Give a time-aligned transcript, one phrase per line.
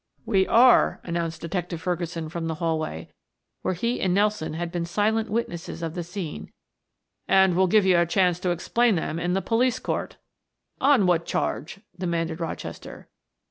[0.25, 3.11] "We are," announced Detective Ferguson from the hallway,
[3.61, 6.51] where he and Nelson had been silent witnesses of the scene.
[7.27, 10.17] "And we'll give you a chance to explain them in the police court."
[10.79, 13.09] "On what charge?" demanded Rochester.